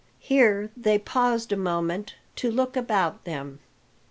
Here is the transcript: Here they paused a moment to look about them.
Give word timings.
Here 0.17 0.71
they 0.75 0.97
paused 0.97 1.51
a 1.51 1.55
moment 1.55 2.15
to 2.37 2.49
look 2.49 2.75
about 2.75 3.23
them. 3.23 3.59